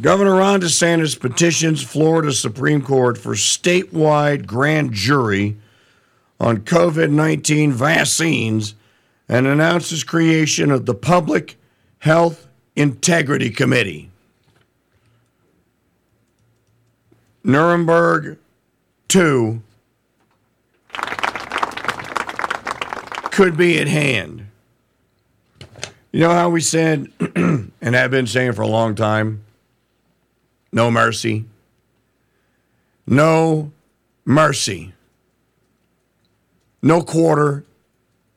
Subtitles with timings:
[0.00, 5.58] Governor Ron DeSantis petitions Florida Supreme Court for statewide grand jury
[6.40, 8.74] on COVID 19 vaccines
[9.28, 11.56] and announces creation of the Public
[11.98, 14.10] Health Integrity Committee.
[17.44, 18.38] Nuremberg
[19.08, 19.62] 2
[23.30, 24.46] could be at hand.
[26.12, 29.44] You know how we said, and have been saying for a long time,
[30.72, 31.44] no mercy?
[33.06, 33.70] No
[34.24, 34.94] mercy.
[36.82, 37.64] No quarter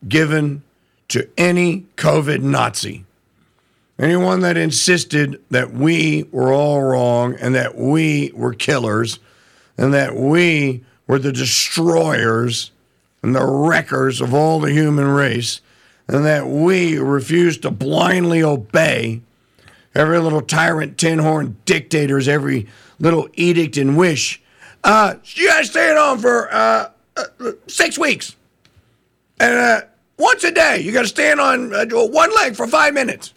[0.07, 0.63] given
[1.07, 3.05] to any COVID Nazi.
[3.97, 9.19] Anyone that insisted that we were all wrong and that we were killers
[9.77, 12.71] and that we were the destroyers
[13.23, 15.61] and the wreckers of all the human race
[16.07, 19.21] and that we refused to blindly obey
[19.95, 22.67] every little tyrant, tin horn dictator's every
[22.99, 24.41] little edict and wish.
[24.83, 28.35] Uh, you gotta stay at home for uh, uh, six weeks.
[29.39, 29.81] And uh,
[30.19, 33.33] once a day, you gotta stand on uh, one leg for five minutes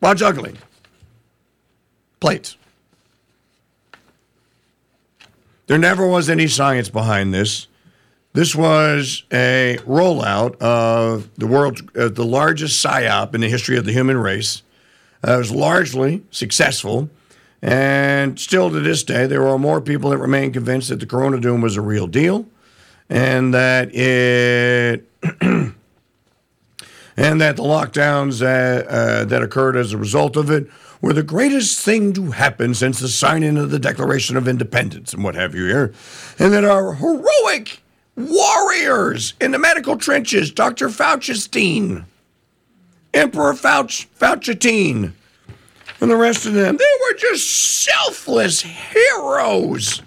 [0.00, 0.56] while juggling
[2.18, 2.56] plates.
[5.66, 7.68] There never was any science behind this.
[8.32, 13.84] This was a rollout of the world's uh, the largest psyop in the history of
[13.84, 14.62] the human race.
[15.26, 17.10] Uh, it was largely successful,
[17.62, 21.38] and still to this day, there are more people that remain convinced that the Corona
[21.38, 22.46] Doom was a real deal,
[23.08, 25.06] and that it
[27.16, 30.68] and that the lockdowns uh, uh, that occurred as a result of it
[31.02, 35.22] were the greatest thing to happen since the signing of the Declaration of Independence and
[35.22, 35.92] what have you here,
[36.38, 37.82] and that our heroic
[38.16, 40.88] warriors in the medical trenches, Dr.
[40.88, 42.04] Faucistein,
[43.12, 45.12] Emperor Fauci, Faucitine,
[46.00, 47.50] and the rest of them, they were just
[47.84, 50.02] selfless heroes.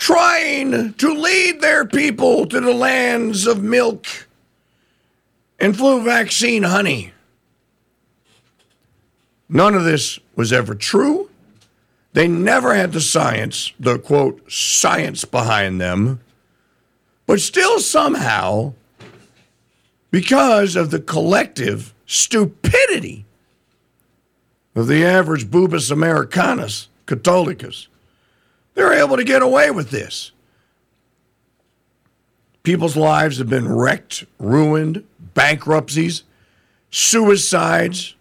[0.00, 4.06] trying to lead their people to the lands of milk
[5.58, 7.12] and flu vaccine honey.
[9.48, 11.28] None of this was ever true.
[12.14, 16.20] They never had the science, the quote, science behind them.
[17.26, 18.72] But still, somehow,
[20.10, 23.24] because of the collective stupidity
[24.74, 27.86] of the average Boobus Americanus, Catholicus,
[28.74, 30.32] they're able to get away with this.
[32.62, 35.04] People's lives have been wrecked, ruined,
[35.34, 36.24] bankruptcies,
[36.90, 38.14] suicides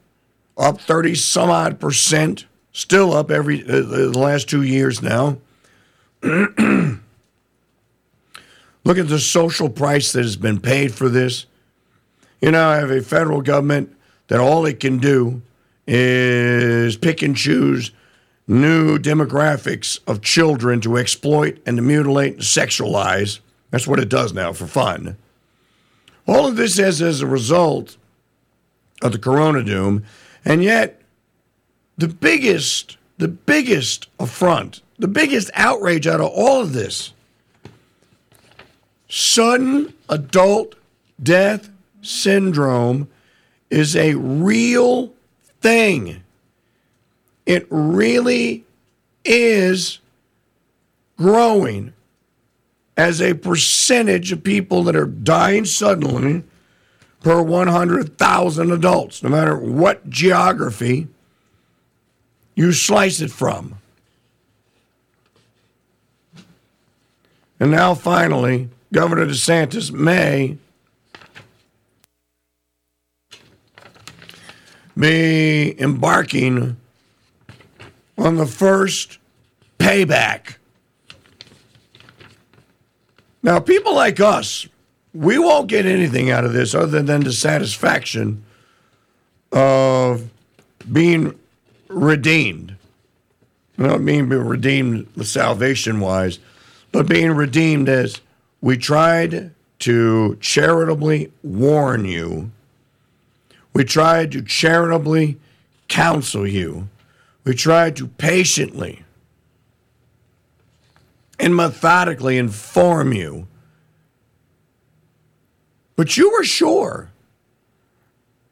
[0.57, 5.37] up 30 some odd percent, still up every uh, the last 2 years now.
[6.21, 6.99] Look
[8.97, 11.45] at the social price that has been paid for this.
[12.41, 13.95] You know, I have a federal government
[14.27, 15.41] that all it can do
[15.87, 17.91] is pick and choose
[18.47, 23.39] new demographics of children to exploit and to mutilate and sexualize.
[23.71, 25.17] That's what it does now for fun.
[26.27, 27.97] All of this is as a result
[29.01, 30.03] of the Corona Doom,
[30.45, 31.01] and yet
[31.97, 37.13] the biggest, the biggest affront, the biggest outrage out of all of this
[39.07, 40.75] sudden adult
[41.21, 41.69] death
[42.01, 43.09] syndrome
[43.69, 45.13] is a real
[45.61, 46.23] thing.
[47.45, 48.65] It really
[49.25, 49.99] is
[51.17, 51.93] growing
[52.95, 56.43] as a percentage of people that are dying suddenly
[57.21, 61.07] per 100,000 adults, no matter what geography
[62.55, 63.75] you slice it from.
[67.59, 70.57] And now, finally, Governor DeSantis may
[74.99, 76.77] be embarking
[78.17, 79.17] on the first
[79.77, 80.55] payback.
[83.41, 84.67] Now, people like us,
[85.13, 88.43] we won't get anything out of this other than the satisfaction
[89.51, 90.29] of
[90.91, 91.39] being
[91.87, 92.75] redeemed.
[93.77, 96.39] I don't mean being redeemed salvation wise,
[96.91, 98.19] but being redeemed as
[98.61, 102.51] we tried to charitably warn you,
[103.73, 105.37] we tried to charitably
[105.87, 106.89] counsel you
[107.49, 109.03] we tried to patiently
[111.39, 113.47] and methodically inform you.
[115.95, 117.09] But you were sure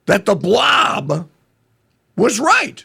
[0.08, 1.30] that the blob
[2.16, 2.84] was right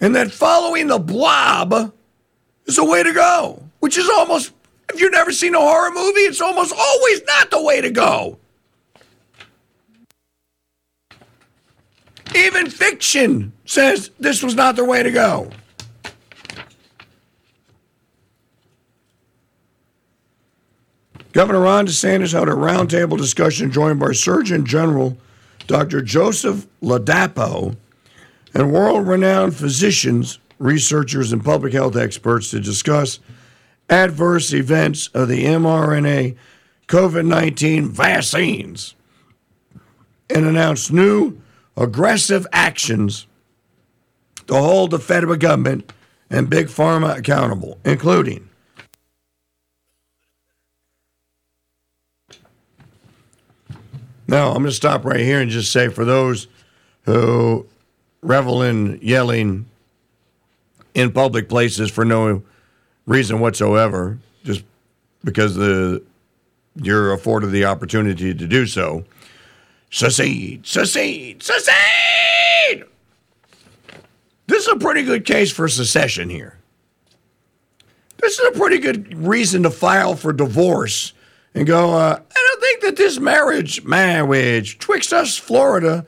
[0.00, 1.92] and that following the blob
[2.66, 4.52] is the way to go, which is almost,
[4.92, 8.38] if you've never seen a horror movie, it's almost always not the way to go.
[12.36, 15.50] Even fiction says this was not the way to go.
[21.32, 25.16] Governor Ron DeSantis held a roundtable discussion joined by Surgeon General
[25.66, 26.00] Dr.
[26.00, 27.76] Joseph Ladapo
[28.54, 33.18] and world renowned physicians, researchers, and public health experts to discuss
[33.90, 36.36] adverse events of the mRNA
[36.88, 38.94] COVID 19 vaccines
[40.30, 41.38] and announced new
[41.76, 43.26] aggressive actions
[44.46, 45.92] to hold the federal government
[46.30, 48.48] and big pharma accountable, including
[54.28, 56.48] Now, I'm going to stop right here and just say for those
[57.04, 57.66] who
[58.22, 59.66] revel in yelling
[60.94, 62.42] in public places for no
[63.06, 64.64] reason whatsoever, just
[65.22, 66.02] because the
[66.74, 69.04] you're afforded the opportunity to do so.
[69.90, 72.84] Secede, secede, secede!
[74.46, 76.58] This is a pretty good case for secession here.
[78.18, 81.12] This is a pretty good reason to file for divorce
[81.54, 86.06] and go, uh, I don't think that this marriage, marriage, twixt us, Florida,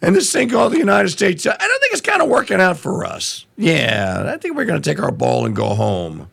[0.00, 2.76] and this thing called the United States, I don't think it's kind of working out
[2.78, 3.46] for us.
[3.56, 6.30] Yeah, I think we're going to take our ball and go home.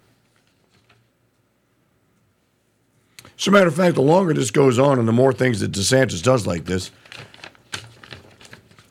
[3.44, 5.74] As a matter of fact, the longer this goes on and the more things that
[5.74, 6.92] DeSantis does like this,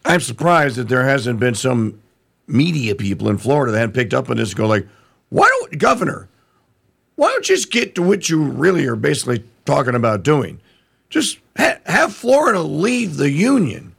[0.04, 2.02] I'm surprised that there hasn't been some
[2.46, 4.86] media people in Florida that hadn't picked up on this and go like,
[5.30, 6.28] why don't, Governor,
[7.16, 10.60] why don't you just get to what you really are basically talking about doing.
[11.08, 13.94] Just ha- have Florida leave the union.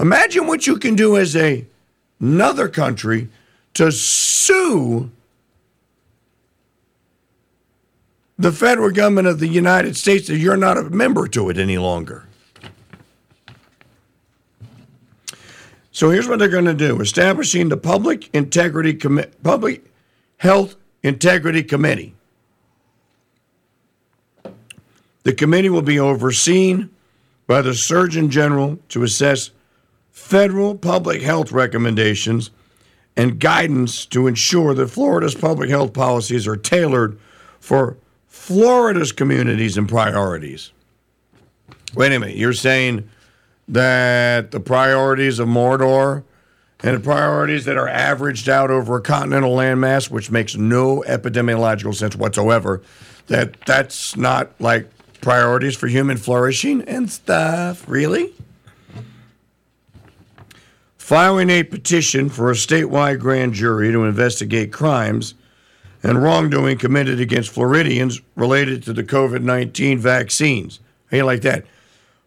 [0.00, 1.66] Imagine what you can do as a
[2.18, 3.28] another country
[3.74, 5.10] to sue
[8.38, 11.76] the federal government of the United States that you're not a member to it any
[11.76, 12.24] longer.
[15.90, 19.84] So here's what they're going to do: establishing the Public Integrity Com- Public
[20.36, 22.14] Health Integrity Committee.
[25.24, 26.90] The committee will be overseen
[27.48, 29.50] by the Surgeon General to assess
[30.12, 32.50] federal public health recommendations
[33.16, 37.18] and guidance to ensure that Florida's public health policies are tailored
[37.58, 37.96] for
[38.28, 40.72] Florida's communities and priorities.
[41.94, 43.08] Wait a minute, you're saying
[43.66, 46.22] that the priorities of Mordor
[46.80, 51.94] and the priorities that are averaged out over a continental landmass, which makes no epidemiological
[51.94, 52.82] sense whatsoever,
[53.26, 54.88] that that's not like
[55.20, 57.88] priorities for human flourishing and stuff.
[57.88, 58.32] Really?
[60.96, 65.34] Filing a petition for a statewide grand jury to investigate crimes
[66.02, 70.80] and wrongdoing committed against Floridians related to the COVID 19 vaccines.
[71.10, 71.64] You like that?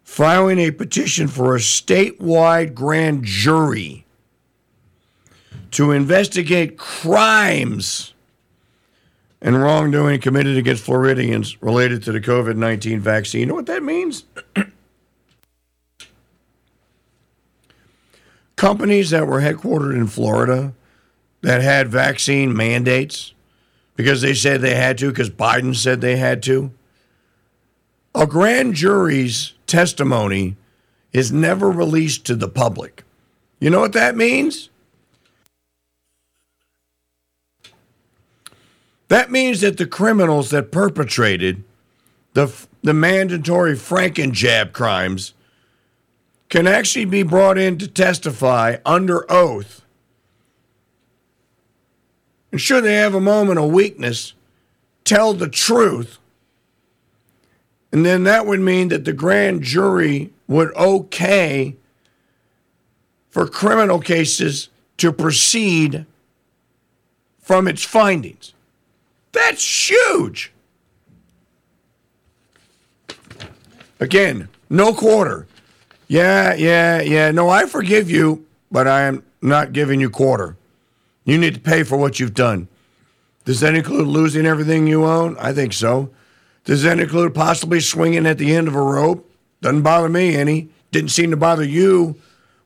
[0.04, 4.06] Filing a petition for a statewide grand jury
[5.72, 8.14] to investigate crimes
[9.42, 13.42] and wrongdoing committed against Floridians related to the COVID 19 vaccine.
[13.42, 14.26] You know what that means?
[18.56, 20.74] Companies that were headquartered in Florida
[21.42, 23.34] that had vaccine mandates
[24.02, 26.72] because they said they had to, because Biden said they had to.
[28.16, 30.58] A grand jury's testimony
[31.14, 33.04] is never released to the public.
[33.60, 34.70] You know what that means?
[39.08, 41.64] That means that the criminals that perpetrated
[42.34, 45.36] the, the mandatory Frankenjab crimes
[46.50, 49.81] can actually be brought in to testify under oath.
[52.52, 54.34] And should they have a moment of weakness,
[55.04, 56.18] tell the truth.
[57.92, 61.76] And then that would mean that the grand jury would okay
[63.30, 66.06] for criminal cases to proceed
[67.42, 68.54] from its findings.
[69.32, 70.52] That's huge.
[74.00, 75.48] Again, no quarter.
[76.08, 77.32] Yeah, yeah, yeah.
[77.32, 80.58] No, I forgive you, but I am not giving you quarter.
[81.24, 82.68] You need to pay for what you've done.
[83.46, 85.38] Does that include losing everything you own?
[85.40, 86.10] I think so.
[86.64, 89.30] Does that include possibly swinging at the end of a rope?
[89.62, 90.70] Doesn't bother me any.
[90.92, 92.16] Didn't seem to bother you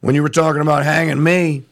[0.01, 1.63] when you were talking about hanging me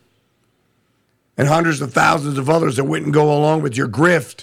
[1.37, 4.41] and hundreds of thousands of others that wouldn't go along with your grift.